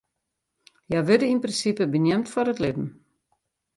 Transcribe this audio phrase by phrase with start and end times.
[0.87, 2.89] Hja wurde yn prinsipe beneamd foar it libben.